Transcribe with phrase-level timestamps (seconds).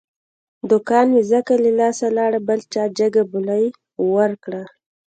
[0.69, 3.65] دوکان مې ځکه له لاسه لاړ، بل چا جگه بولۍ
[4.13, 4.63] ور کړه.